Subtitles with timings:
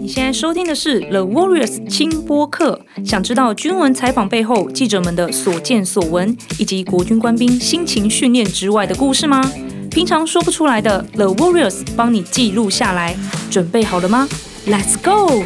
[0.00, 2.80] 你现在收听的是 The Warriors 轻播客。
[3.04, 9.42] 想知道军文采访背后记者们的所见所闻，以及国军官兵辛勤训练之外的故事吗？
[9.90, 13.16] 平常说不出来的，The Warriors 帮你记录下来。
[13.50, 14.28] 准备好了吗
[14.66, 15.44] ？Let's go！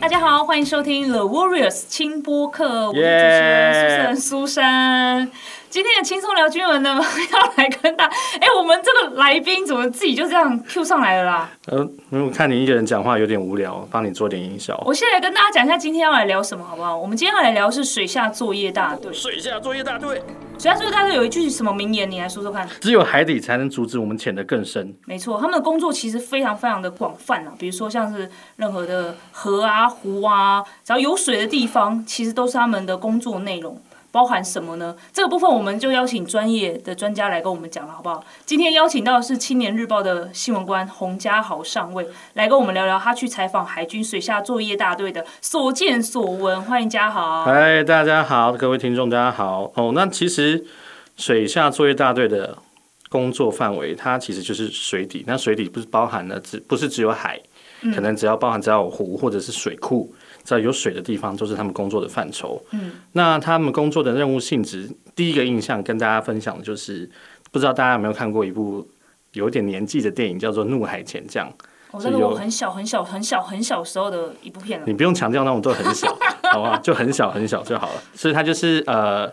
[0.00, 5.26] 大家好，欢迎收听 The Warriors 轻播客，我是主持人苏珊。
[5.26, 5.30] 苏珊
[5.70, 6.94] 今天的轻松聊军闻呢，
[7.32, 11.50] 要来跟大家，哎，我们这个来宾怎么自己就这样 Q 上来了啦？
[11.66, 14.82] 呃，我看你一个人讲话有点无聊，帮你做点音效。
[14.86, 16.96] 我现在来跟大家讲一下今天要来聊什么，好不好？
[16.96, 19.12] 我们今天要来聊是水下作业大队。
[19.12, 20.22] 水下作业大队，
[20.58, 22.10] 水下作业大队有一句什么名言？
[22.10, 22.66] 你来说说看。
[22.80, 24.96] 只有海底才能阻止我们潜得更深。
[25.04, 33.78] 没错，他们的工作其实非常非常的广泛啊，比如说像是任何的河啊、湖啊，只要有水的地方，其实都是他们的工作内容。
[34.10, 34.96] 包含什么呢？
[35.12, 38.24] 这个部分我们就邀请专业的专家来跟我们讲了，好不好？
[38.46, 46.60] 今天邀请到的是《青年日报》的新闻官洪家豪上尉，来跟我们聊聊他去采访海军水下作业大队的所见所闻。
[46.62, 47.44] 欢迎家豪。
[47.44, 49.70] 嗨，大家好，各位听众，大家好。
[49.74, 50.64] 哦，那其实
[51.16, 52.56] 水下作业大队的
[53.10, 55.22] 工作范围，它其实就是水底。
[55.26, 57.38] 那水底不是包含了只不是只有海，
[57.94, 60.14] 可能只要包含只要有湖或者是水库。
[60.48, 62.64] 在有水的地方，就是他们工作的范畴。
[62.70, 67.08] 嗯，那他们工作的任务性质，第一个印象跟大家分享的就是，
[67.52, 68.88] 不知道大家有没有看过一部
[69.32, 71.46] 有点年纪的电影，叫做《怒海潜将》。
[71.90, 74.86] 哦，这个我很小很小很小很小时候的一部片了。
[74.86, 76.08] 你不用强调那种都很小，
[76.50, 76.78] 好吧？
[76.78, 78.02] 就很小很小就好了。
[78.14, 79.30] 所以他就是呃，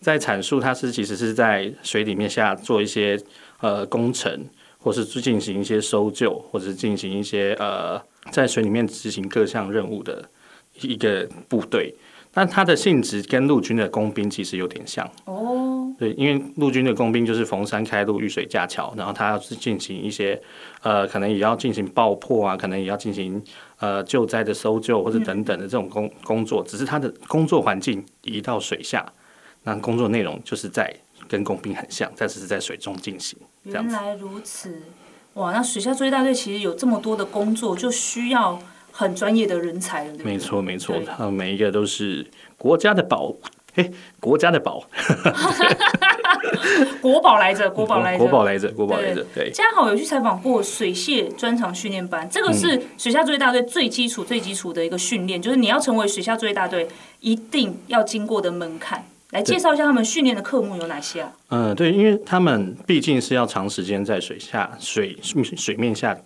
[0.00, 3.16] 在阐述他是其实是在水里面下做一些
[3.60, 4.44] 呃工程，
[4.78, 10.28] 或是进行一些搜救，或者是进行一些呃在水里面执行各项任务的。
[10.82, 11.94] 一个部队，
[12.32, 15.94] 但它的性质跟陆军的工兵其实有点像哦。
[15.98, 20.38] 对，因为陆军的工兵就是逢山开路、遇水架桥，然后他要是进行一些
[20.82, 23.42] 呃，可能也要进行爆破啊，可能也要进行
[23.78, 26.62] 呃救灾的搜救或者等等的这种工工作。
[26.62, 29.10] 只是他的工作环境移到水下，
[29.62, 30.94] 那工作内容就是在
[31.26, 33.38] 跟工兵很像，但是是在水中进行。
[33.62, 34.82] 原来如此，
[35.34, 35.50] 哇！
[35.52, 38.60] 那水下作业大队其实有这么多的工作，就需要。
[38.98, 42.26] 很专业的人才，对对没错没错，他们每一个都是
[42.56, 43.30] 国家的宝，
[43.74, 44.82] 嘿，国家的宝，
[47.02, 49.22] 国宝来着，国宝来着，国宝来着，国宝来着。
[49.34, 56.88] 对，嘉豪有去采访过水械专长训练班，这个是水下作业大队最基础、最基础的一个训练，就是你要成为水下作业大队，
[57.20, 59.04] 一定要经过的门槛。
[59.32, 61.32] 来介绍一下他们训练的科目有哪些啊？
[61.50, 66.16] 嗯，对，因为他们毕竟是要长时间在水下水水面下。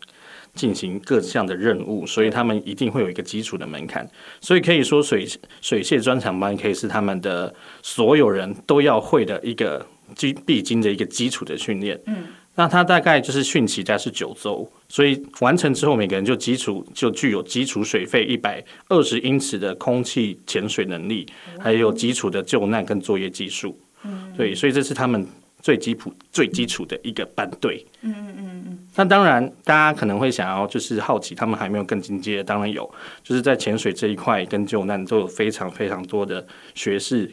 [0.55, 4.09] 进行各项的任务，所以他们一定会有一个基础的门槛，
[4.41, 5.27] 所以可以说水
[5.61, 12.01] 水械专长班可以是他们的所有人都要会的一个基必经的一个基础的训练。
[12.07, 21.27] 嗯，那他大概就是训期大概是九周，所以完成之后，每个人就基础就具有基础水费一百二十英尺的空气潜水能力，
[21.59, 23.79] 还有基础的救难跟作业技术。
[24.03, 25.27] 嗯，对，所以这是他们。
[25.61, 27.87] 最基础、最基础的一个班队。
[28.03, 28.89] 嗯嗯嗯嗯。
[28.97, 32.91] 那当然，大家可能会想要就是好奇，他们还没有更进阶的，当然有，
[33.23, 37.25] 就是在潜水这一块跟救难都有非常非常多的学士，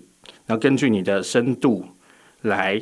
[0.45, 1.85] 然后根据你的深度
[2.41, 2.81] 来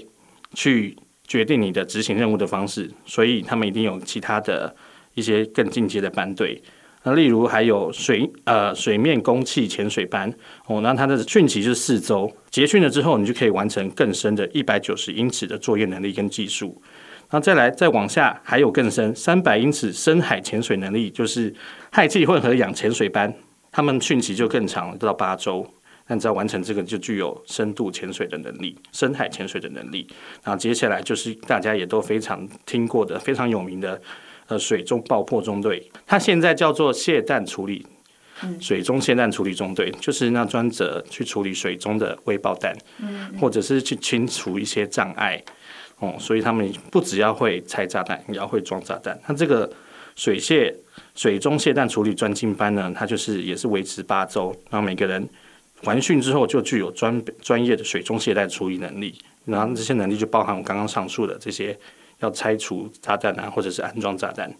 [0.53, 0.97] 去
[1.27, 4.75] 决定你的执行任务的方式，所以他们一定有其他的
[5.13, 6.61] 一些更进阶的班队。
[7.07, 10.33] 那例如还有水呃水面供气潜水班
[10.65, 16.81] 哦，那它的训期是四周，结训了之后，你就可以完成更深的一百九十英尺的作业能力跟技术。
[17.29, 21.53] 那再来再往下还有更深三百英尺深海潜水能力，就是
[21.91, 23.31] 氦气混合氧潜水班，
[23.71, 25.63] 他们训期就更长，到八周。
[26.07, 30.07] 那只要完成这个，就具有深度潜水的能力，深海潜水的能力。
[30.43, 34.01] 然后接下来就是大家也都非常听过的非常有名的。
[34.47, 37.83] 呃，水中爆破中队，它现在叫做卸弹处理，
[38.61, 42.71] 水中卸弹处理中队，就是那专责去处理水中的未爆弹，
[43.41, 45.43] 或者是去清除一些障碍，
[45.97, 49.19] 哦，所以他们不只要会拆炸弹，也要会装炸弹。
[49.27, 49.67] 那这个
[50.15, 50.71] 水卸
[51.15, 55.27] 水中卸弹处理专精班呢，它就是也是维持八周，然后每个人
[55.85, 61.75] 完训之后就具有专专业的水中卸弹处理能力，然后这些能力就包含我刚刚上述的这些。
[62.19, 64.53] 要拆除炸弹啊，或者是安装炸弹，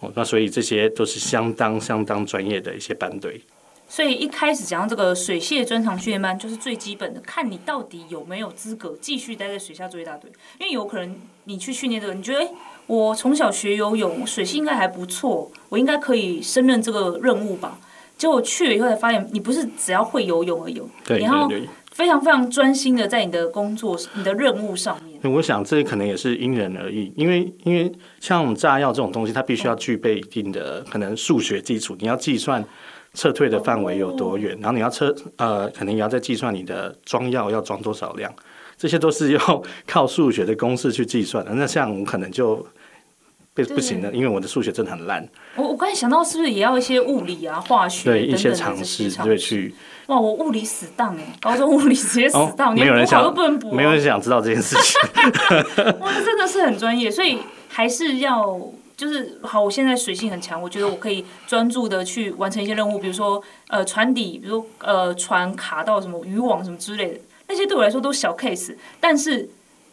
[0.00, 3.40] 哦，那所以这些都是相当相当专业的一些班队。
[3.88, 10.30] 所以一开始讲到这个水械专长训练班，就是最基本的，看你到底有没有资格继续待在水下作业大队。
[10.60, 12.50] 因为有可能你去训练这个，你觉得，诶，
[12.86, 17.80] 我从小学游泳，水性应该还不错，我应该可以胜任这个任务吧？
[18.16, 21.50] 结果去了以后才发现，你不是只要会游泳而已，对，你要
[21.90, 25.32] 非常非常专心的在你的工作、你的任务上面。
[25.34, 27.90] 我想这可能也是因人而异，因为因为
[28.20, 32.64] 像炸药这种东西，它必须要具备一定的可能数学基础，你要计算
[33.14, 38.32] 撤退的范围有多远，然后你要撤呃，可能也要再计算你的装药要装多少量，
[38.76, 41.52] 这些都是 要靠数学的公式去计算的。
[41.54, 42.66] 那像我可能就。
[43.52, 45.28] 不不行的，因为我的数学真的很烂。
[45.56, 49.74] 我我刚才想到，是不是也要一些物理啊、化学对一些常识，对去。
[50.10, 55.00] 哇，我物理死当哎，高中物理直接死当，没有人想都不能补，没有人想知道这件事情。
[56.00, 58.60] 哇，真的是很专业，所以还是要
[58.96, 59.62] 就是好。
[59.62, 69.48] 我现在水性很强，我觉得我可以专注的去完成一些任务，比如说呃船底，比如说呃船卡到什么渔网什么之类的，那些对我来说都是小 case，但是。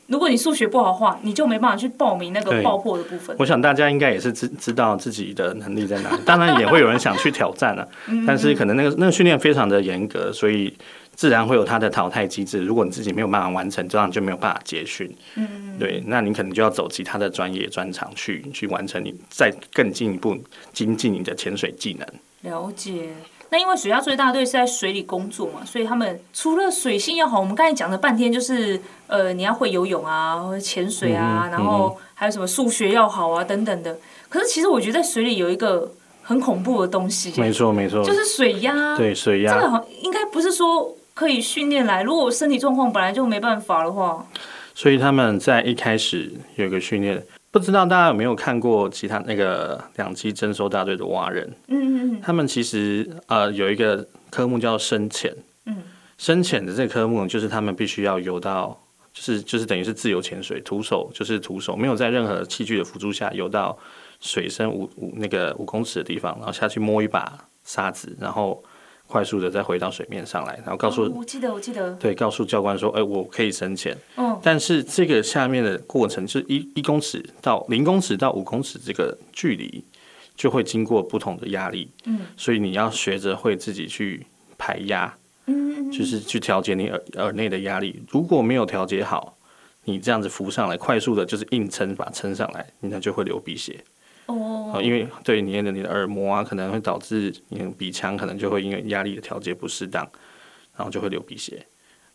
[0.08, 3.36] 如果你数学不好的话，你就没办法去报名那个爆破的部分。
[3.40, 7.88] 我想大家应该也是知知道自己的能力在哪里，当然也会有人想去挑战了、啊。
[8.26, 10.74] 但是可能那个那个训练非常的严格，所以
[11.14, 12.64] 自然会有它的淘汰机制。
[12.64, 15.14] 如果你自己没有办法完成，这样就没有办法结训。
[15.36, 20.38] 嗯，对，那你可能就要走其他的专业专长去去完成你再更进一步
[20.72, 22.08] 精进你的潜水技能。
[22.50, 23.10] 了解。
[23.50, 33.98] 那因为水下作业大队是在水里工作嘛，所以他们除了水性要好，我们刚才讲了半天就是，呃，你要会游泳啊，或者潜水啊，嗯、然后还有什么数学要好啊等等的。
[34.28, 35.90] 可是其实我觉得在水里有一个
[36.22, 38.98] 很恐怖的东西，没错没错，就是水压。
[38.98, 44.26] 对，水压，这个好应该不是说可以训练来，如果我身体状况本来就没办法的话。
[44.76, 47.24] 所以他们在一开始有一个训练。
[47.58, 51.50] 不知道大家有没有看过其他那个两栖征收大队的蛙人？
[51.68, 55.36] 嗯嗯嗯，他们其实呃有一个科目叫深潜。
[55.66, 55.76] 嗯，
[56.18, 58.80] 深潜的这个科目就是他们必须要游到，
[59.12, 63.78] 就是就是等于是自由潜水，徒手就是徒手，没有在任何器具的辅助下游到
[64.20, 68.64] 水深五五那个五公尺的地方，然后下去摸一把沙子，然后。
[69.08, 73.98] 快速的再回到水面上来，然后告诉、哦，我记得我记得，对，告诉教官说，哎、欸，我可以深潜。
[74.18, 79.84] 嗯，但是这个下面的过程是一一公尺到零公尺到五公尺这个距离，
[80.36, 81.90] 就会经过不同的压力。
[82.06, 84.28] 嗯，所以你要学着会自己去
[84.58, 88.04] 排压，嗯，就是去调节你耳耳内的压力。
[88.10, 89.38] 如果没有调节好，
[89.86, 93.82] 你这样子浮上来，快速的就是硬撑把它撑上来，你那就会流鼻血。
[94.28, 100.04] 哦，因为对你的你的耳膜啊，可能会导致你的鼻腔可能就会因为压力的调节不适当，
[100.76, 101.66] 然后就会流鼻血。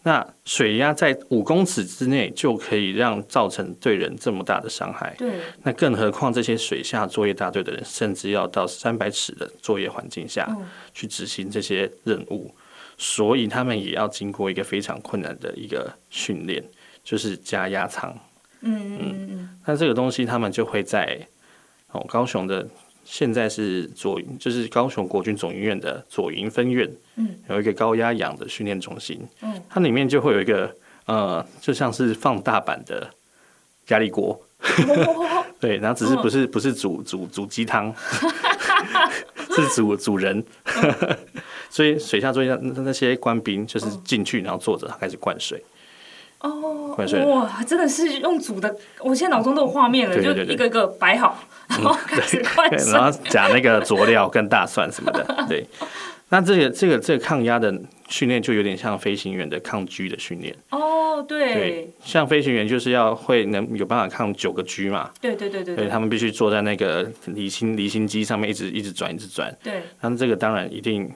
[0.02, 5.14] 那水压在五公尺之内就可以让造成对人这么大的伤害。
[5.16, 5.30] 对，
[5.62, 10.46] 那更何况这些水下作业大队的人，甚至要到三百尺的作业环境下
[10.92, 12.54] 去执行这些任务，
[12.98, 16.62] 所以他们也要经过一个非常困难的一个训练，
[17.02, 18.14] 就是加压舱。
[18.60, 21.26] 嗯嗯嗯，那这个东西他们就会在。
[21.92, 22.66] 哦，高雄的
[23.04, 30.74] 现在是左，就是高雄国军总医院的左营分院，嗯，有一个高压氧的训练中心，嗯，它里面就会有一个
[31.06, 33.10] 呃，就像是放大版的
[33.88, 34.40] 压力锅，
[35.60, 37.94] 对，然后只是不是不是煮煮煮鸡汤，
[39.50, 40.42] 是煮煮人，
[41.68, 45.62] 所以水下作业那那些官兵就是进去，然后坐着开始灌水。
[46.42, 46.96] 哦，
[47.26, 55.24] 哇，真的是用煮的，我现在脑中都有画面了，对对对对，就一个一个摆好，然后开始灌水，然后加那个佐料跟大蒜什么的。
[55.48, 55.64] 对，
[56.30, 57.72] 那这个这个这个抗压的
[58.08, 60.52] 训练就有点像飞行员的抗 G 的训练。
[60.70, 65.10] 哦，对，对，像飞行员就是要会能有办法抗九个 G 嘛。
[65.20, 69.56] 对对对对，对他们必须坐在那个离心离心机上面一直一直转一直转。
[69.62, 71.08] 对，他们这个当然一定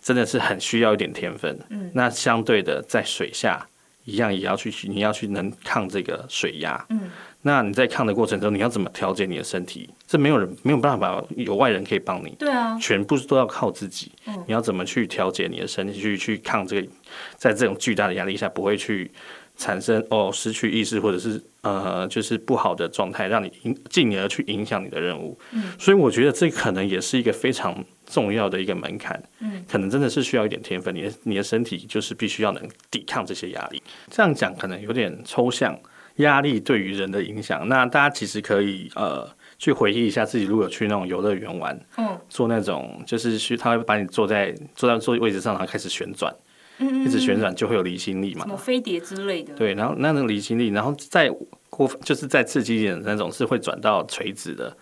[0.00, 1.58] 真的是很需要一点天分。
[1.68, 3.66] 嗯，那相对的在水下。
[4.08, 6.82] 一样也要去，你要去能抗这个水压。
[6.88, 7.10] 嗯，
[7.42, 9.86] 那你在抗的过程中，你要怎么调节你的身体？
[10.06, 12.30] 这没有人没有办法，有外人可以帮你。
[12.38, 14.10] 对啊，全部都要靠自己。
[14.26, 16.88] 嗯，你要怎么去调节你的身体，去去抗这个，
[17.36, 19.10] 在这种巨大的压力下，不会去
[19.58, 25.38] 产生哦失去意识，或者是呃就是不好的状态，让你影进而去影响你的任务。
[25.52, 27.84] 嗯，所以我觉得这可能也是一个非常。
[28.10, 30.94] 重要的一个门槛，嗯，可能真的是需要一点天分。
[30.94, 33.82] 你的你的身体就是必须要能抵抗这些压力。
[34.10, 35.78] 这样讲可能有点抽象，
[36.16, 37.68] 压力对于人的影响。
[37.68, 46.34] 那大家其实可以呃去回忆一下自己，如果去那种游乐园玩，嗯，做那种就是去他会把你坐在坐在坐位置上，然后开始旋转，
[46.78, 49.54] 嗯，一直旋转就会有离心力嘛，什么飞碟之类的。
[49.54, 51.30] 对，然后那种离心力，然后再
[51.70, 54.76] 过就是再刺激一点那种是会转到垂直的。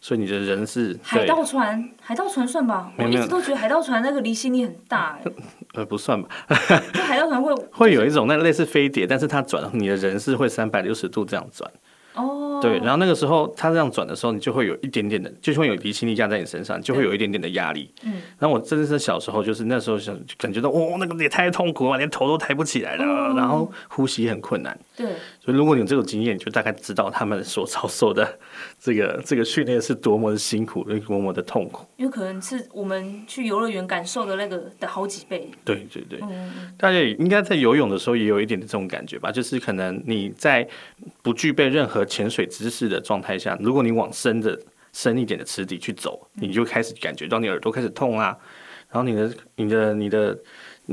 [0.00, 2.92] 所以你的人是海盗船，海盗船算吧？
[2.96, 5.32] 我一直都觉得海盗船那个离心力很大，哎，
[5.74, 6.28] 呃，不算吧？
[6.94, 11.68] 就海盗船会 会有一种那类似飞碟，但是它转，你的人是会三百六十度这样转。
[12.18, 17.90] 哦，对，然后那个时候他这样转的时候，你就会有一点点的，就会有离心力架在你身上，就会有一点点的压力。
[18.02, 24.76] 嗯，然后我真的是小时候，就是那时候想感觉到，哦，那个也太痛苦了，连头都抬不起来了，哦、然后呼吸很困难。
[24.96, 25.06] 对，
[25.48, 28.38] 所以如果你有这种经验，你就大概知道他们所遭受的
[28.78, 31.86] 这个这个训练是多么的辛苦，多么的痛苦。
[31.96, 35.50] 因为可能是我们去游乐园感受的那个的好几倍。
[35.64, 40.68] 对对对，嗯、大家也应该在游泳的时候也有一点的这种感觉吧，就是可能你在
[41.22, 44.60] 不具备任何潜水知识的状态下，如果你往深的
[44.92, 48.36] 深一点的池底去走，你就开始感觉到你耳朵开始痛啊，
[48.90, 50.32] 然后你的你的你的。
[50.32, 50.38] 你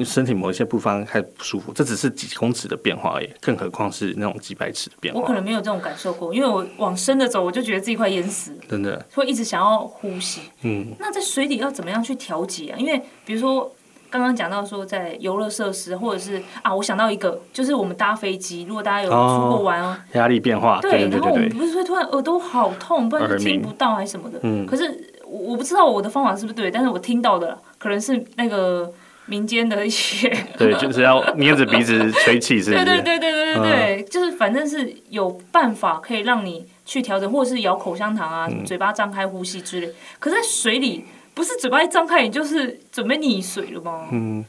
[0.03, 5.21] 身体某一些部分开始不舒服，这只是几公尺的变化而已，更何况是那种几百尺的变化。
[5.21, 10.41] 我可能没有这种感受过，因为我往深的走，我就觉得自己快淹死了，真的会一直想要呼吸。
[10.63, 12.77] 嗯，那在水底要怎么样去调节啊？
[12.77, 13.71] 因为比如说
[14.09, 19.15] 刚刚讲到说在游乐设施，或者是啊，我想到一个，就是我们搭飞机，如果大家有出
[19.49, 24.39] 过玩哦，压力变化，对，对，对，对，对，然后我们不是会突然耳朵好痛，不然就听不到还是什么的。
[24.43, 24.83] 嗯，可是
[25.25, 28.91] 我我不知道我的方法是不是对，但是我听到的可能是那个。
[29.27, 32.85] 民间的一些 对，就是要捏着鼻子吹气，是不是？
[32.85, 39.89] 对对对对对对对，嗯、就是反正是有办法可以让你去调整，或者是咬口香糖啊，嗯、嘴巴张开呼吸之类。
[40.19, 44.07] 可是在水里，不是嘴巴一张开，你就是准备溺水了吗？
[44.11, 44.45] 嗯，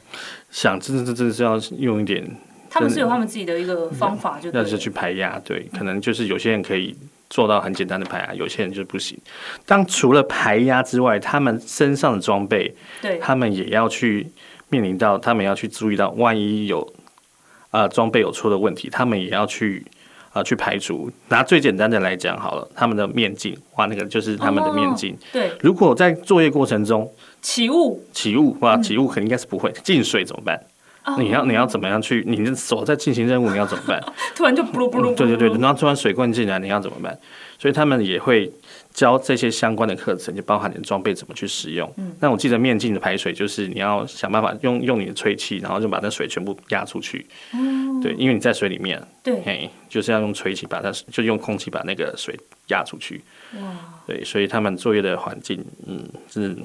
[0.51, 2.23] 想真的真真的是要用一点，
[2.69, 5.41] 他们是有他们自己的一个方法就，就要是去排压。
[5.43, 6.95] 对，可能就是有些人可以
[7.31, 9.17] 做到很简单的排压，有些人就不行。
[9.65, 14.27] 当除了排压之外，他们身上的装备，对，他们也要去。
[14.69, 16.93] 面临到他们要去注意到，万一有
[17.71, 19.85] 呃装备有出的问题，他们也要去
[20.33, 21.09] 呃去排除。
[21.29, 25.13] 拿最简单的来讲好了，他们的面镜，哇，那个就是他们的面镜。
[25.13, 27.09] 哦、对，如果在作业过程中
[27.41, 29.71] 起雾，起雾哇，起雾肯定应该是不会。
[29.83, 30.59] 进水怎么办？
[31.07, 32.23] 嗯、你要你要怎么样去？
[32.27, 34.01] 你的手在进行任务，你要怎么办？
[34.35, 35.15] 突然就噗噜噗噜。
[35.15, 37.17] 对对对，然后突然水灌进来，你要怎么办？
[37.57, 38.51] 所以他们也会。
[38.93, 41.87] 教这些相关的课程，就包含你的装备怎么去使用。
[41.97, 47.23] 嗯，那我记得面镜的排水，就是你要想办法用用你的吹气，然后就把那水全部压出去。
[47.53, 52.35] 嗯，对，因为你在水里面，对，嘿，就是要用吹气把它，就用空气把那个水
[52.69, 53.21] 压出去。
[53.61, 53.61] 哇，
[54.07, 56.55] 对，所以他们作业的环境，嗯，是。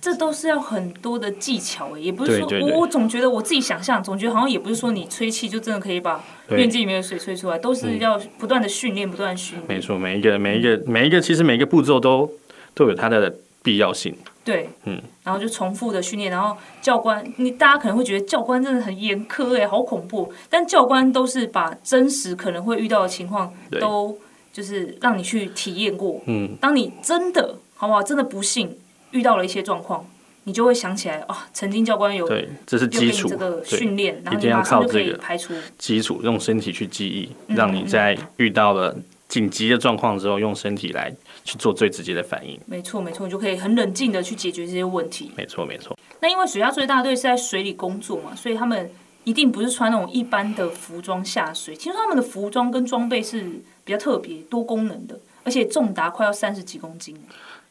[0.00, 9.68] 这都是要很多的技巧诶，也不是说对对对，我总觉得我自己想象，总觉得好像也不是说你吹气就真的可以把面镜里面的水吹出来，都是要不断的训练，不断训练。
[9.68, 12.30] 没错，每一个每一个每一个，其实每一个步骤都
[12.74, 14.16] 都有它的必要性。
[14.42, 20.32] 对，嗯，然后就重复的训练，然后教官，你大家可能会觉得教官真的很严苛哎，好恐怖。
[20.48, 24.16] 但教官都是把真实可能会遇到的情况，都
[24.52, 26.22] 就是让你去体验过。
[26.26, 28.02] 嗯，当你真的好不好？
[28.02, 28.76] 真的不幸。
[29.16, 30.06] 遇到了一些状况，
[30.44, 38.94] 你就会想起来哦，曾经教官有对，这是基础这个训练，然后一定要靠这个排除基础，用身体去记忆，让你在遇到了
[39.28, 42.58] 紧急的状况之后，用身体来去做最直接的反应。
[42.66, 45.32] 没错，没错，你就可以很冷静的去解决这些问题。
[45.36, 45.98] 没错，没错。
[46.20, 48.90] 那因为水下作业大队是在水里工作嘛，所以他们
[49.24, 51.74] 一定不是穿那种一般的服装下水。
[51.74, 53.40] 听说他们的服装跟装备是
[53.84, 57.16] 比较特别、多功能的，而且重达快要三十几公斤。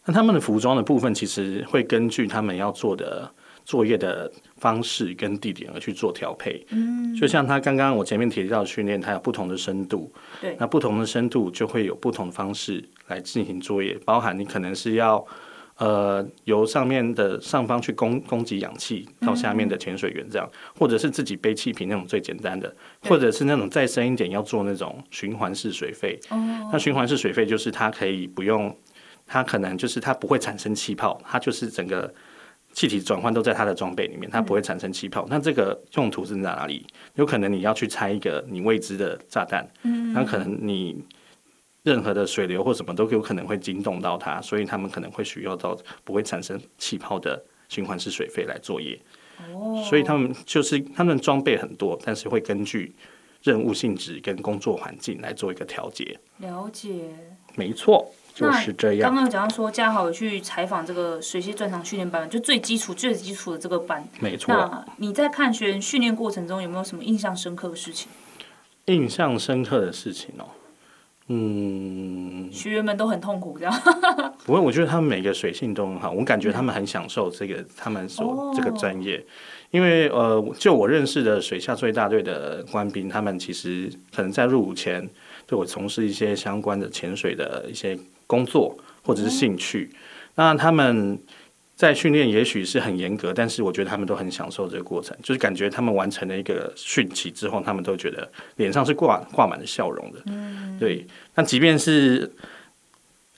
[0.05, 3.29] 那他们的服装的部分，其实会根据他们要做的
[3.63, 6.63] 作业的方式跟地点而去做调配。
[6.69, 10.13] 嗯，就像他刚刚我前面提到的训练，它有不同的深度。
[10.39, 15.25] 对，那不同的深度就会有不同的方式来进行作业，包含你可能是要
[15.77, 20.47] 呃由上面的上方去供供给氧气到下面的潜水员这样，
[20.77, 22.71] 或者是自己背气瓶那种最简单的，
[23.01, 26.19] 或者是那种再深一点要做那种循环式水费。
[26.29, 28.71] 哦，那循环式水费就是它可以不用。
[29.25, 32.13] 它可能就是它不会产生气泡，它就是整个
[32.73, 35.23] 气体转换都在它的装备里面，它不会产生气泡。
[35.23, 36.85] 嗯、那这个用途是在哪里？
[37.15, 41.03] 有可能你要去拆一个你未知的炸弹，嗯，那可能你
[41.83, 48.99] 任何的水流或什么都有可能会惊动到它，所以他们可能会需要到不会产生气泡的循环式水肺来作业。
[49.53, 52.95] 哦，所以他们就是他们装备很多，但是会根据
[53.43, 56.19] 任务性质跟工作环境来做一个调节。
[56.37, 57.09] 了解，
[57.55, 58.11] 没错。
[58.35, 59.09] 就是这样。
[59.09, 64.05] 刚刚有讲到说，嘉豪去采访这个水系专长训练班，就最基础、最基础的这个班。
[64.19, 64.53] 没错。
[64.53, 68.09] 那你在看学员训练过程中，有没有什么印象深刻的事情？
[68.87, 70.45] 印象深刻的事情哦，
[71.29, 73.73] 嗯，学员们都很痛苦，这样。
[74.45, 79.25] 不过我觉得他们每个水性都很好，我感觉他们很享受这个、嗯、 他们所这个专业，
[79.71, 85.09] 因为呃，就我认识的水下最大队的官兵，他们其实可能在入伍前，
[85.47, 87.97] 对我从事一些相关的潜水的一些。
[88.27, 89.89] 工作或者是兴趣，
[90.35, 91.19] 那他们
[91.75, 100.19] 在训练也许是很严格，但是我觉得他们都很享受这个过程，就是感觉他们完成了一个训期之后，他们都觉得脸上是挂挂满了笑容的。
[100.27, 101.05] 嗯，对。
[101.35, 102.31] 那即便是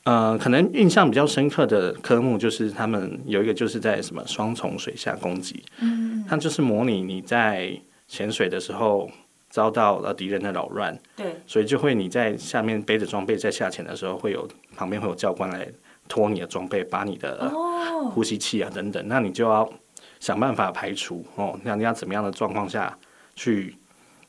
[0.04, 5.64] 呃，可能印象比较深刻的科目，就是他们有一个就是在什么双重水下攻击。
[5.82, 7.78] 嗯，它就是模拟你在
[8.08, 9.12] 潜水的时候
[9.58, 10.96] 遭到了敌人的扰乱。
[11.16, 11.26] 对。
[11.48, 15.68] 所以就会你在下面背着装备在下潜的时候，会有旁边会有教官来。
[16.10, 17.52] 拖你的装备，把你的
[18.14, 19.70] 呼吸器啊等等，那你就要
[20.22, 21.60] 想办法排除哦。
[21.66, 22.98] 那你要怎么样的状况下
[23.36, 23.76] 去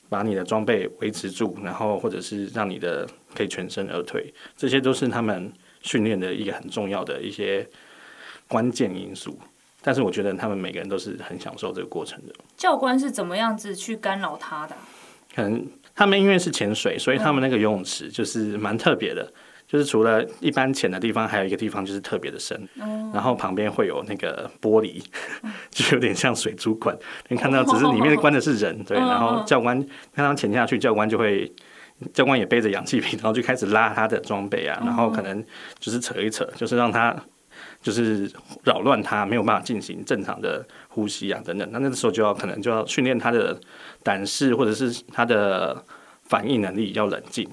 [0.09, 7.65] 把你的装备维持住，然后或者是让你的可以全身而退，这些都是他们训练的一个很重要的一些
[8.49, 9.39] 关键因素。
[9.81, 12.35] 但是我觉得他们每个人都是很享受这个过程的。
[12.57, 14.75] 教官是怎么样子去干扰他的？
[15.35, 19.33] 可能他们因为是潜水，所以他们那个游泳池就是蛮特别的。
[19.67, 25.05] 就是除了一般浅的地方，还有一个地方就是特别的深，哦、然后旁边会有那个玻璃，
[25.43, 26.97] 嗯、 就有点像水族馆。
[27.29, 29.79] 你看到只是里面关的是人，哦、对，然后教官
[30.15, 31.53] 看他潜下去，教官就会，
[32.15, 35.45] 教官也背着氧气瓶，然后就开始拉他的装备啊，然后可能
[35.79, 37.15] 就是扯一扯，就是让他
[37.83, 38.33] 就是
[38.65, 41.69] 扰乱他，没有办法进行正常的呼吸啊等等。
[41.71, 43.59] 那那个时候就要可能就要训练他的
[44.03, 45.85] 胆识或者是他的
[46.25, 47.49] 反应能力，要冷静。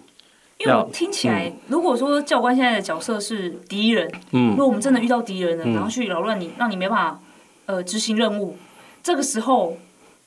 [0.57, 7.19] 因为听起来，嗯、如果说教官现在的角色是敌人，嗯，如果我们真的遇到敌人了，嗯、然后去扰乱你，让你没办法
[7.65, 8.55] 呃执行任务，
[9.03, 9.77] 这个时候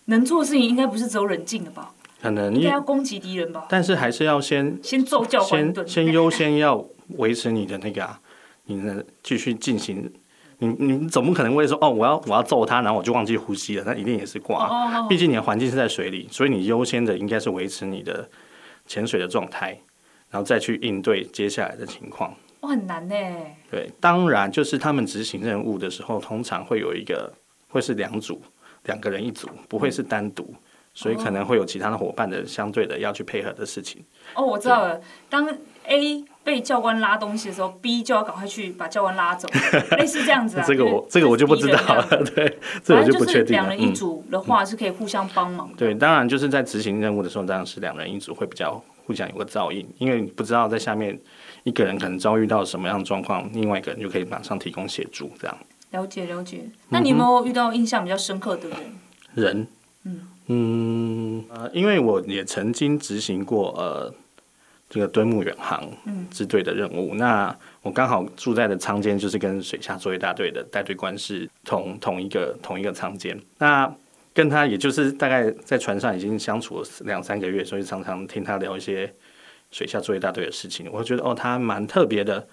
[0.05, 1.93] 能做的事情应该不是只有冷静的吧？
[2.21, 3.67] 可能应该要攻击敌人吧？
[3.71, 6.85] 但是还是要先先揍教官，先先优先要
[7.17, 8.21] 维持你的那个啊，
[8.67, 10.13] 你能继续进行，
[10.59, 15.07] 你你总不可能会说哦，我要我要揍他，然后我就忘记呼吸了，那一定也是挂。
[15.09, 18.29] 毕竟你的环境是在水里，所以你优先的应该是维持你的
[18.87, 19.79] 潜水的状态。
[20.31, 23.15] 然后再去应对接下来的情况，哇，很难呢。
[23.71, 27.33] 对，当然就是他们执行任务的时候，通常会有一个，
[27.71, 28.39] 会是两组，
[28.85, 30.61] 两个人一组，不会是单独，嗯、
[30.93, 34.05] 所以可能会有其他的伙伴的相对的要去配合的事情。
[34.35, 35.01] 哦，我知道了。
[35.31, 35.49] 当
[35.85, 39.47] A 被教官拉东西的时候，B 就要赶快去把教官拉走，
[39.99, 40.65] 类似这样子啊。
[40.67, 42.07] 这个我这个我就不知道了。
[42.35, 43.65] 对，这我就不确定了。
[43.65, 45.75] 两人一组的话是可以互相帮忙、嗯。
[45.77, 48.83] 对，当然就是在执行任务的时候，当然是两人一组会比较。
[49.07, 51.19] 互相有个照应，因为你不知道在下面
[51.63, 55.59] 一个人可能遭遇到什么样的状况，另外一个人就可以马上提供协助，这样。
[55.93, 56.69] 了解了解。
[56.91, 58.79] 那你有没有遇到印象比较深刻的人？
[59.35, 59.67] 人，
[60.05, 64.13] 嗯嗯呃，因为我也曾经执行过呃
[64.89, 65.89] 这个敦睦远航
[66.31, 73.93] 支队的任务，嗯、那我刚好住在的舱间就是跟水下作业大队的带队官是同同一个同一个舱间，那。
[74.35, 79.13] 跟他也就是大概在船上已经相处了两三个月，所以常常听他聊一些
[79.73, 80.89] 水下作业大队的事情。
[80.93, 82.47] 我觉得哦，他蛮特别的。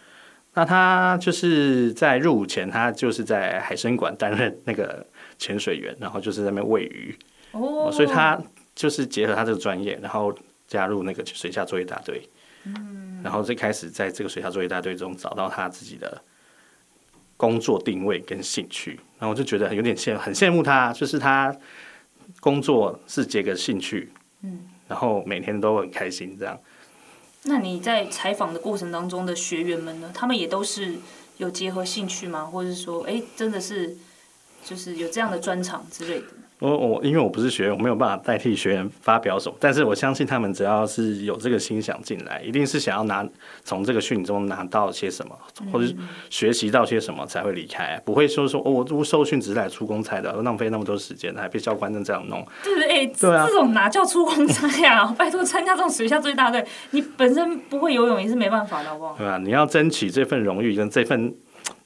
[0.55, 5.05] 那他就是在入伍前，他就是在海参馆担任那个
[5.37, 7.15] 潜水员，然后就是在那边喂鱼。
[7.51, 8.41] 哦，所以他
[8.73, 10.35] 就是结合他这个专业，然后
[10.67, 12.29] 加入那个水下作业大队。
[12.63, 16.19] 嗯，然后最开始在这个水下作业大队中找到他自己的
[17.37, 21.55] 工作定位跟兴趣，然后我就觉得有点羡很羡慕他，就是他
[22.39, 26.59] 工作是结个兴趣，嗯，然后每天都很开心这样。
[27.43, 30.11] 那你在采访的过程当中的学员们呢？
[30.11, 30.95] 他们也都是
[31.37, 32.45] 有结合兴趣吗？
[32.45, 33.95] 或者是说，哎，真的是
[34.63, 36.27] 就是有这样的专长之类的？
[36.59, 39.55] 我我因为我不是学员，我没有办法代替学员发表什么。
[39.59, 43.27] 但是我相信他们只要是有这个心想进来，一定是想要拿
[43.63, 45.37] 从这个训中拿到些什么，
[45.71, 45.93] 或者
[46.29, 52.45] 学习到些什么才会离开，不会说说哦，我受训只是来出公差的，浪费那么多时间，还被教官这样弄。
[52.63, 55.05] 对对哎，对啊，这种哪叫出公差呀？
[55.19, 59.15] 拜托，参加这种水下最大队，你本身不会游泳也是没办法的，好不好？
[59.17, 61.35] 对啊，你要争取这份荣誉跟这份。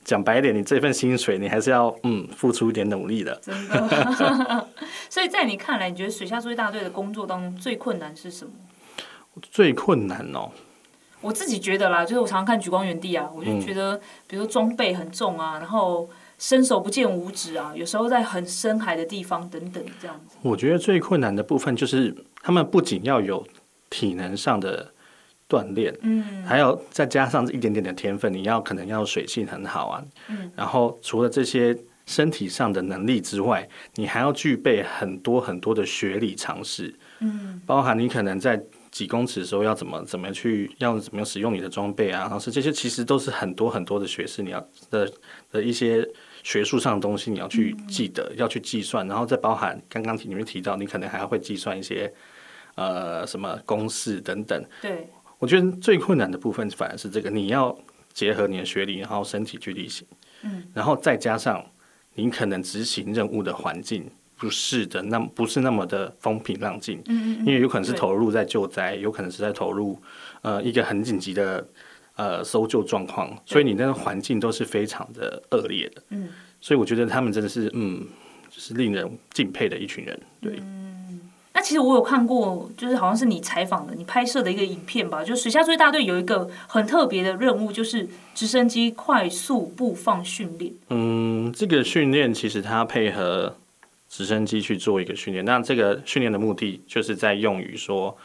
[0.10, 3.36] 讲白一点，你这份薪水，你还是要嗯付出一点努力的。
[3.44, 4.68] 真的，
[5.08, 8.52] 所以在你看来，你觉得水下作业大队的工作当中最困难是什么？
[9.52, 10.50] 最困难哦，
[11.22, 20.36] 我自己觉得啦，就是我常常看《举光原地》啊，我就觉得，嗯、比如说装备很重啊，然后伸手不见五指啊，有时候在很深海的地方等等这样子。
[20.42, 23.46] 我觉得最困难的部分就是，他们不仅要有
[23.92, 24.92] 体能上的。
[25.50, 44.60] 锻炼，嗯，还有再加上一点点的天分，你要可能要水性很好啊，嗯，然后除了这些身体上的能力之外，你还要具备很多很多的学理常识，嗯，包含你可能在几公尺的时候要怎么怎么去要怎么样使用你的装备啊，然后是这些其实都是很多很多的学识，你要
[44.92, 45.12] 的
[45.52, 46.08] 的一些
[46.44, 52.12] 学术上的东西你要去记得，嗯，要去计算，然后再包含刚刚里面提到，你可能还要会计算一些
[52.74, 55.08] 呃什么公式等等，对。
[55.40, 57.76] 我觉得最困难的部分反而是这个，你要
[58.14, 60.06] 结合你的学历，然后身体去力行，
[60.44, 61.66] 嗯，然后再加上
[62.14, 64.06] 你可能执行任务的环境
[64.38, 67.02] 不是的，那不是那么的风平浪静。
[67.08, 69.98] 嗯嗯，因为有可能是投入在救灾，有可能是在投入
[70.42, 71.66] 呃一个很紧急的
[72.16, 76.04] 呃搜救状况，所以你那个环境都是非常的恶劣的。
[76.10, 78.06] 嗯，所以我觉得他们真的是嗯，
[78.50, 80.20] 就是令人敬佩的一群人。
[80.42, 80.58] 对。
[80.60, 80.89] 嗯
[81.60, 85.22] 那其实我有看过，就是好像是你采访的、你拍摄的一个影片吧。
[85.22, 90.72] 就水下作业大队有一个很特别的任务，就是直升机快速布放训练。
[90.90, 93.54] 嗯，这个训练其实它配合
[94.08, 95.44] 直升机去做一个训练。
[95.44, 98.18] 那这个训练的目的，就是在用于说，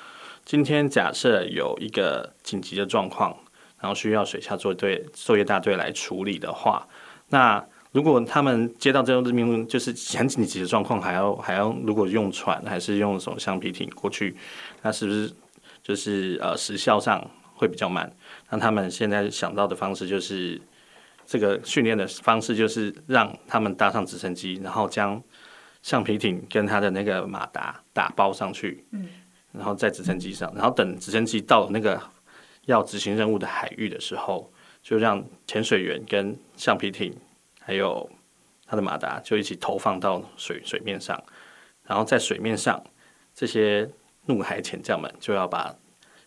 [0.45, 3.37] 今天假设有一个紧急的状况，
[3.81, 6.87] 然后需要水下作业队作业大队来处理的话，
[7.31, 14.35] 那如果他们接到这种命令，就是很紧急的状况，还要还要，如果用船还是用什么橡皮艇过去，
[14.83, 15.33] 那是不是
[15.81, 18.13] 就是呃时效上会比较慢？
[18.51, 20.61] 那他们现在想到的方式就是
[21.25, 25.23] 这个训练的方式，就是让他们搭上直升机，然后将
[25.81, 29.09] 橡皮艇跟他的那个马达打包上去，嗯，
[29.53, 32.03] 然后在直升机上，然后等直升机到那个
[32.65, 34.53] 要执行任务的海域的时候，
[34.83, 37.15] 就让潜水员跟橡皮艇。
[37.67, 38.11] 还有
[38.67, 41.19] 他的马达就一起投放到水水面上，
[41.83, 42.85] 然后在水面上，
[43.35, 43.91] 这些
[44.27, 45.75] 怒海潜将们就要把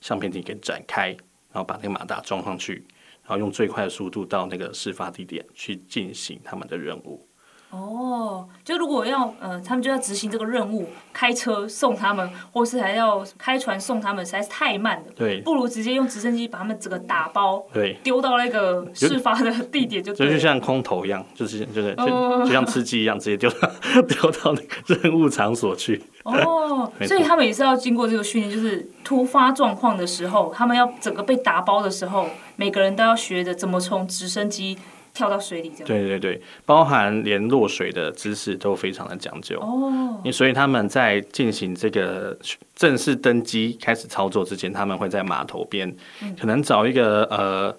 [0.02, 1.10] 橡皮艇给展开，
[1.52, 2.88] 然后把那个马达装上去，
[3.22, 7.27] 然后用最快的速度到那个事发地点去进行他们的任务。
[7.70, 15.04] 哦，就如果要呃，他们就要执行这个任务，开车送他们，或是还要开船送他们，实在是太慢了。
[15.14, 20.14] 对，不如直接用直升机把他们整个打包，对，丢到那个事发的地点就。
[20.16, 22.06] 就就像空投一样，就是就是就
[22.46, 23.70] 就像吃鸡一样，直接丢到
[24.08, 26.02] 丢到那个任务场所去。
[26.24, 34.78] 哦， 所以他们也是要经过这个训练，就是突发状况的时候，他们要整个被打包的时候，每个人都要学着怎么从直升机。
[35.18, 35.88] 跳到水里这样。
[35.88, 40.22] 对对对，包含连落水的姿势都非常的讲究哦。
[40.32, 42.38] 所以他们在进行这个
[42.76, 45.92] 正式登机开始操作之前，他们会在码头边，
[46.40, 47.76] 可能找一个呃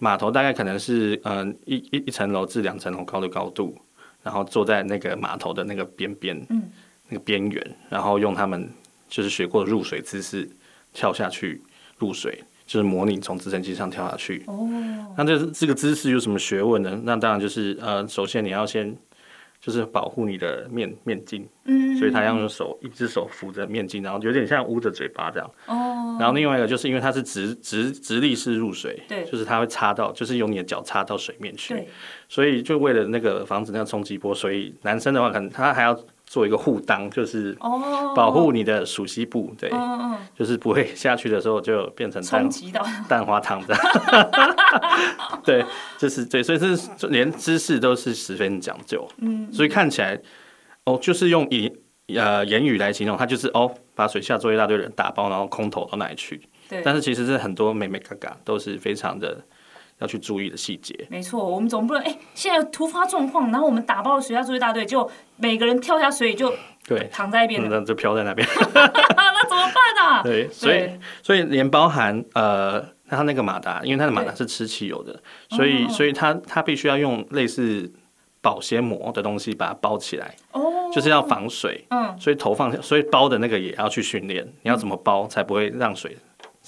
[0.00, 3.78] 码头，大概可能是呃一一一层楼至两层楼高的高度，
[4.24, 6.64] 然后坐在那个码头的那个边边，嗯，
[7.08, 8.68] 那个边缘，然后用他们
[9.08, 10.50] 就是学过的入水姿势
[10.92, 11.62] 跳下去
[11.98, 12.42] 入水。
[12.70, 14.44] 就是模拟从直升机上跳下去。
[14.46, 14.70] 哦，
[15.16, 17.00] 那这这个姿势有什么学问呢？
[17.02, 18.96] 那当然就是呃，首先你要先
[19.60, 25.50] 就是保护你的面面镜，嗯，所以他要用手一只手扶着面镜，然后有点像捂着嘴巴这样。
[25.66, 31.88] 哦，然后另外一个就是因为它是直直直立式入水，对，就是它会插到，就是用你的脚插到水面去，对，
[32.28, 36.00] 所以就为了那个防止那个冲击波，所以男生的话可能他还要。
[36.30, 37.52] 做一个护裆，就是
[38.14, 39.68] 保护你的属膝部，对，
[40.32, 42.48] 就是不会下去的时候就变成蛋
[43.08, 43.82] 蛋花汤这样。
[45.42, 45.64] 对，
[45.98, 49.04] 就是对，所以这是连姿势都是十分讲究。
[49.18, 50.16] 嗯，所以看起来
[50.84, 51.74] 哦，就是用言
[52.14, 56.40] 呃言语来形容，他就是哦，把水下做一大堆人打包，然后空投到哪里去？
[56.68, 59.44] 对，但是其实是很多美美嘎嘎都是非常的。
[60.00, 66.52] 要去注意的细节，没错，我们总不能哎、欸，现在突发状况，然后我们打包了水下作业大队，就每个人跳下水就
[66.86, 67.08] 对。
[67.12, 70.22] 躺在一边，那就飘在那边， 那怎么办啊？
[70.24, 70.90] 对，所以
[71.22, 77.92] 所以连包含呃，他那个马达，因为他的马达是吃汽油的，所以所以他他必须要用类似
[78.40, 86.16] 保鲜膜的东西把它包起来，哦，就是要防水，嗯，所以投放，所以包的那个也要去训练，你要怎么包才不会让水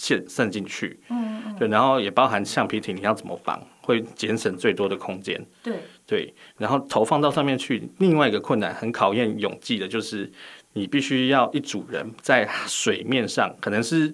[0.03, 7.88] 渗渗进去，嗯嗯，对，然后也包含橡皮艇，你要怎么绑，会节省最多的空间，对对，然后投放到上面去。
[7.99, 10.29] 另外一个困难，很考验勇气的，就是
[10.73, 14.12] 你必须要一组人在水面上，可能是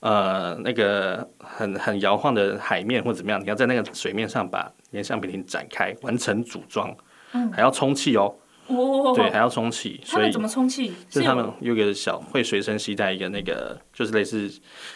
[0.00, 6.96] 呃那个很很摇晃的海面或怎么样，你要在那个水面上把连橡皮艇展开，完成组装，
[7.32, 8.34] 嗯，还要充气哦。
[8.68, 10.92] 哦，对，还要充气，所以怎么充气？
[11.08, 14.48] 就是他们有个小会随身携带一个那个，就是类似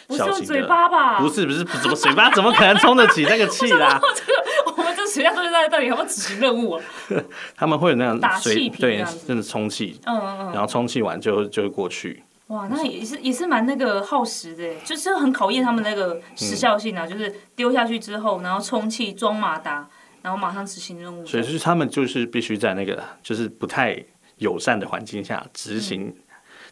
[0.09, 1.19] 小型的，不是嘴巴吧？
[1.19, 3.99] 不是不是，怎么嘴巴怎么可能充得起那个气啦？
[4.13, 6.83] 这个我们这水下作业大队到底有没有执行任务啊？
[7.55, 12.23] 他们会有那样打气瓶，对，真的充气，嗯嗯嗯，然后充气完就就会过去。
[12.47, 19.87] 哇，那也是也是蛮那个耗时的，就是很考验他们那个时效性啊，嗯、就是丢下去之后，然后充气装马达。
[20.21, 24.03] 然后马上执行任务，所以就是他们就是必须在那个就是不太
[24.37, 26.13] 友善的环境下执行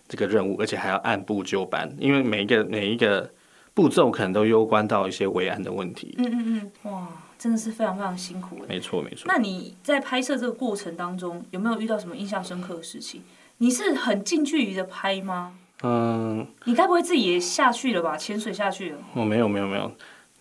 [0.07, 3.31] 这个任务，嗯、而且还要按部就班，因为每一个每一个
[3.73, 6.15] 步骤可能都攸关到一些维安的问题。
[6.17, 7.07] 嗯嗯嗯，哇，
[7.37, 8.59] 真的是非常非常辛苦。
[8.67, 9.23] 没错没错。
[9.25, 13.21] 那你在拍摄这个过程当中，有没有遇到什么印象深刻的事情？
[13.59, 15.53] 你是很近距离的拍吗？
[15.83, 16.45] 嗯。
[16.65, 18.17] 你该不会自己也下去了吧？
[18.17, 18.97] 潜水下去了？
[19.13, 19.91] 哦，没有没有没有。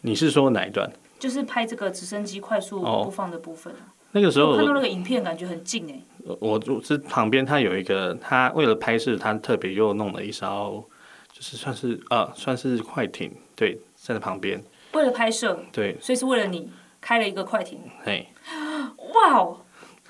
[0.00, 0.90] 你是说哪一段？
[1.18, 6.00] 就是拍这个直升机快速播放的部分，啊那个时候我看到那个影片，感觉很近哎。
[6.40, 10.82] 我就是旁边，他有一个，他为了拍摄，他特别又弄了一艘，
[11.32, 14.62] 就是算是啊，算是快艇，对，站在旁边。
[14.92, 17.80] 为了拍摄，对，所以是为了你开了一个快艇。
[18.02, 18.26] 嘿，
[19.14, 19.60] 哇哦，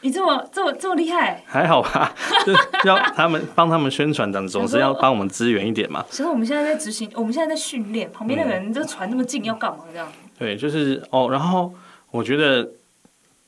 [0.03, 1.43] 你这么这么这么厉害？
[1.45, 2.15] 还好吧，
[2.47, 6.05] 就要他们帮他们宣传的，总是要帮我们支援一点嘛。
[6.09, 10.09] 其实我们现在在执行，我们现在在训练，旁边那个人这船那么近，要干嘛这样？
[10.39, 11.75] 对，就是哦，然后
[12.11, 12.71] 我觉得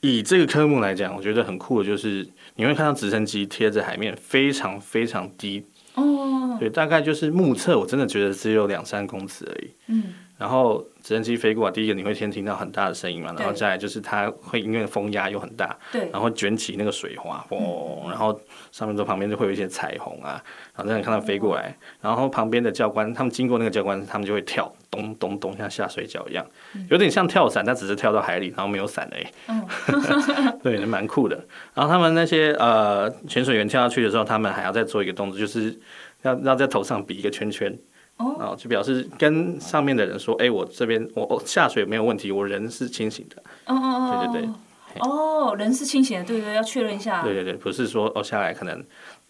[0.01, 2.27] 以这个科目来讲，我觉得很酷的就是
[2.57, 9.71] 你会看到直升机贴着海面，非常非常低哦，对，大概就是目测，我真的觉得只有两三公尺而已。
[9.87, 10.05] 嗯。
[10.41, 18.41] 然后直升机飞过来，第一个你会先听到很大的声音嘛，然后再来就是它会因为风压又很大，对，然后卷起那个水花，嘣、嗯，然后
[18.73, 20.43] 上面的旁边就会有一些彩虹啊，
[20.75, 26.47] 然后让你看到飞过来，嗯、然后旁边的教官他们经过那个教官，他们就会跳，咚咚咚，像下水饺一样，
[26.89, 29.27] 有点像跳伞，但只是跳到海里，然后没有伞而已。
[29.49, 31.37] 嗯、 对，蛮酷的。
[31.75, 35.79] 然后他们那些呃潜水员跳下去的时候，他们还要再做一个动作，就是
[36.23, 37.79] 要要在头上比一个圈圈。
[38.25, 43.43] 哦，就表示跟上面的人说，哎、欸，我这边我下水没有问题，我人是清醒的。
[43.67, 44.49] 哦哦哦，对对
[44.95, 47.23] 对，哦，人是清醒的，对对对，要确认一下。
[47.23, 48.85] 对对对，不是说哦下来可能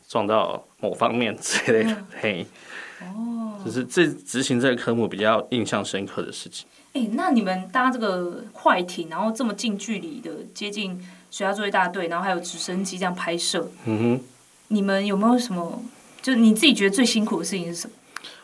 [0.09, 2.47] 撞到某方面之类的，嗯、嘿。
[3.03, 6.67] 哦，就是这执行这个科目比较印象深刻的事情。
[6.93, 10.99] 哎、欸，那你们搭这个快艇，然后这么近距离的接近
[11.31, 14.25] 水下作业大队，然后还有直升机这样拍摄，嗯哼，
[14.69, 15.83] 你们有没有什么？
[16.21, 17.95] 就你自己觉得最辛苦的事情是什么？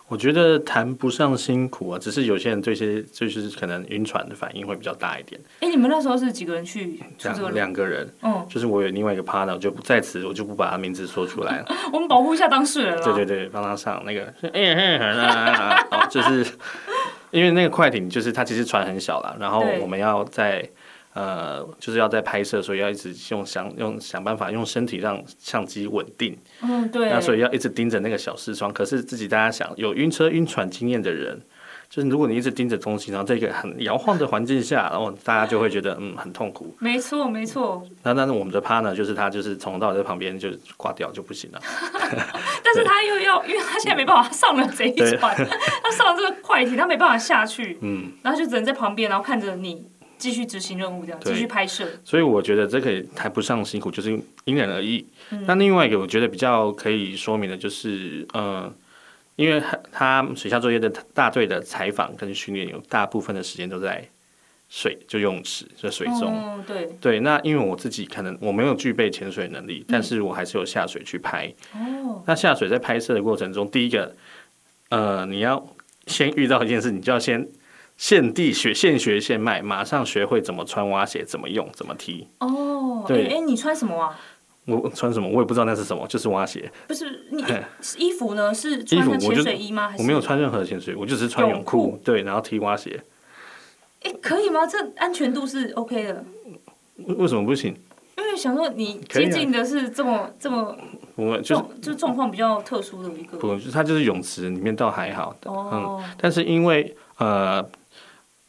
[0.08, 5.40] 我觉得谈不上辛苦啊，只是有些人对些就是可能晕船的反应会比较大一点。
[5.60, 7.00] 哎、欸，你们那时候是几个人去？
[7.22, 11.66] 两两个人，嗯，就是我有另外一个 partner，我就不在此，我就不把他名字说出来了。
[11.92, 13.02] 我们保护一下当事人了。
[13.02, 14.96] 对对对，帮他上那个， 哎哎
[15.90, 16.46] 哎，就是
[17.32, 20.68] 因为那个快艇，就是它其实船很小啦，然后我们要在。
[21.16, 26.36] 呃，就是要在拍摄，所以要一直用想用想办法用身体让相机稳定。
[26.60, 27.08] 嗯，对。
[27.08, 28.70] 那所以要一直盯着那个小视窗。
[28.70, 31.40] 可是自己大家想，有晕车晕船经验的人，
[31.88, 36.76] 就是如果你一直盯着东西，然后在一个很摇晃的环境下，然后大家就会觉得嗯很痛苦。
[36.80, 37.82] 没错，没错。
[38.02, 41.58] 那但是我们的 partner 就是他，就是从头到尾在旁边就挂掉就不行了。
[42.62, 45.34] 但是他又要，因为他现在没办法上了这一船，
[45.82, 47.78] 他上了这个快艇，他没办法下去。
[47.80, 48.12] 嗯。
[48.22, 49.88] 然后就只能在旁边，然后看着你。
[50.18, 51.86] 继续执行任务，这样继续拍摄。
[52.04, 54.10] 所以我觉得这个也谈不上辛苦，就是
[54.44, 55.06] 因人而异。
[55.30, 58.72] 嗯、那另外一个我觉得比较可以说明的，就是呃，
[59.36, 64.08] 因为他水下作业的大队的采访跟训练，有大部分的时间都在
[64.68, 66.32] 水，就游泳池，在水中。
[66.34, 67.20] 哦、对对。
[67.20, 71.52] 那因为我自己可能我没有具备潜水能力，但是我还是有下水去拍。
[71.74, 72.22] 哦。
[72.26, 74.14] 那下水在拍摄的过程中，第一个，
[74.88, 75.66] 呃，你要
[76.06, 77.46] 先遇到一件事，你就要先。
[77.96, 82.28] 现地学现学现卖，马上学会怎么穿蛙鞋，怎么用，怎么踢。
[82.40, 84.18] 哦，对，哎、欸，你穿什么啊？
[84.66, 85.28] 我穿什么？
[85.28, 86.70] 我也不知道那是什么，就是蛙鞋。
[86.88, 87.42] 不是你
[87.96, 88.52] 衣服呢？
[88.52, 89.94] 是穿潜水衣吗？
[89.96, 93.00] 我，我没有穿任何潜水，我就是穿泳裤，对，然后踢蛙鞋。
[94.02, 94.66] 哎、欸，可以吗？
[94.66, 96.24] 这安全度是 OK 的。
[96.96, 97.74] 为什么不行？
[98.18, 100.76] 因为想说你接近的是这么、啊、这么，
[101.14, 103.38] 我就是就状况比较特殊的一个。
[103.38, 105.50] 不，它就是泳池里面倒还好的。
[105.50, 107.64] 哦、嗯，但是因为呃。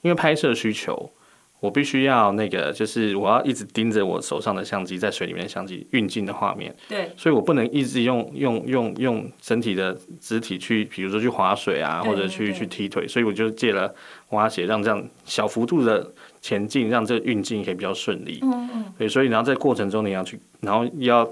[0.02, 1.12] 因为拍摄需求，
[1.60, 6.74] 我必须要那个，就是我要一直盯着我手上的相机，在水里面的相机运镜的画面。
[6.88, 13.08] 对，所以我不能一直用用用用身体的肢体去，比如说去划水啊，或者去去踢腿。
[13.08, 13.94] 所以我就借了
[14.30, 18.40] 蛙鞋，让这样小幅度的前进，让这个运镜可以比较顺利。
[18.44, 18.86] 嗯嗯。
[18.98, 21.28] 对，所以然后在过程中你要去，然后要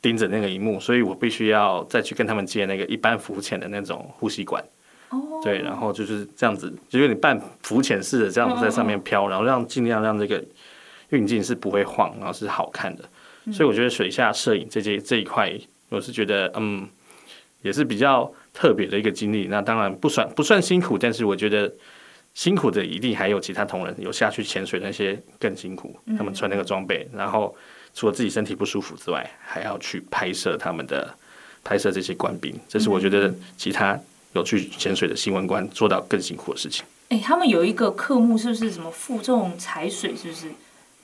[0.00, 4.62] 盯着那个荧幕，所以我必须要再去跟他们借那个一般浮潜的那种呼吸管。
[5.42, 10.42] 对，然后就是这样子，就有点半浮潜式的这样子在上面飘，然后让尽量让这个
[11.10, 13.04] 运镜是不会晃，然后是好看的。
[13.52, 15.52] 所以我觉得水下摄影这些这一块，
[15.88, 16.88] 我是觉得嗯，
[17.62, 19.48] 也是比较特别的一个经历。
[19.48, 21.70] 那当然不算不算辛苦，但是我觉得
[22.34, 27.54] 辛苦的一定还有其他同仁有下去潜水那些更辛苦，他们穿那个装备，然后
[27.92, 31.12] 除了自己身体不舒服之外，还要去拍摄他们的
[31.64, 33.98] 拍摄这些官兵，这是我觉得其他。
[34.32, 36.84] 有去潜水的新闻官做到更辛苦的事情。
[37.08, 40.16] 哎、欸，他们有一个科目是不是什么负重踩水？
[40.16, 40.46] 是不是？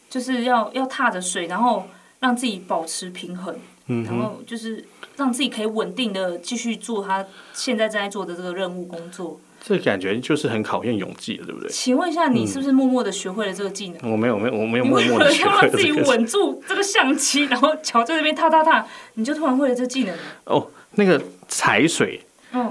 [0.09, 1.87] 就是要要踏着水，然后
[2.21, 3.55] 让自己保持平衡，
[3.89, 4.83] 嗯、然后就是
[5.17, 9.39] 让自己可以稳定的继续做他现在正在做的这个任务工作。
[9.61, 11.69] 这感觉就是很考验勇气的，对不对？
[11.69, 13.99] 请问一下，你是不是默默的学会了这个技能？
[14.03, 15.63] 嗯、我没有，没有，我没有默默的学会了。
[15.65, 20.17] 要自己稳住这个相机，然后脚在这边踏踏踏，你就突然会了这个技能？
[20.45, 22.19] 哦，那个踩水。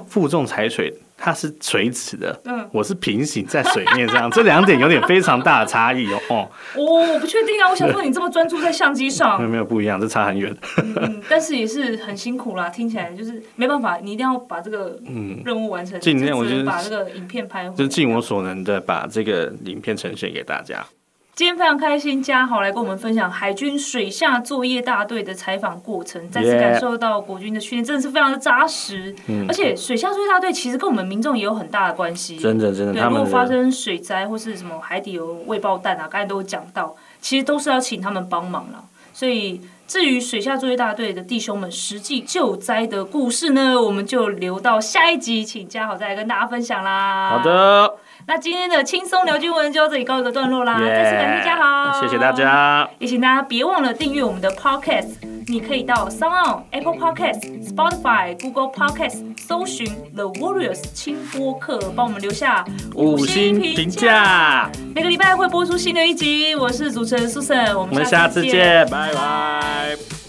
[0.08, 6.20] 负重踩水，它它是垂直的，嗯，我是平行在水面上，这两点有点非常大的差异哦。
[6.30, 10.56] 哦，我不确定啊，我想说你这么专注在相机上， 没有没有不一样，这差很远。
[10.78, 20.86] 嗯， 但是也是很辛苦啦，听起来就是没办法，你一定要把这个嗯任务完成，尽量我就是把这个影片拍，就尽我所能的把这个影片呈现给大家。
[21.38, 29.16] 今天非常开心，嘉豪来跟我们分享海军水下作业大队的采访过程，再次感受到国军的训练真的是非常的扎实。
[29.28, 32.38] 嗯，而且水下作业大队其实跟我们民众也有很大的关系。
[32.38, 38.84] 真的真的，对，如果发生水灾或是什么海底有未爆弹啊，刚才都有讲到，其实都是要请他们帮忙了。
[39.14, 47.30] 所以至于水下作业大队的弟兄们实际救灾的故事呢，我们就留到下一集，请嘉豪再来跟大家分享啦。
[47.30, 47.94] 好的。
[48.30, 55.12] 那今天的轻松聊军文就到这里告一个段落啦，再次感谢嘉豪，谢谢大家，也请大家别忘了订阅我们的 Podcast，
[55.48, 64.70] 你可以到 SoundOn、Apple Podcast、Spotify、Google Podcast 搜寻 The Warriors 轻播客，帮我们留下五星评价。
[64.94, 68.52] 每个礼拜会播出新的一集，我是主持人 Susan，我们下次见，
[68.84, 70.27] 我们下次见，拜拜。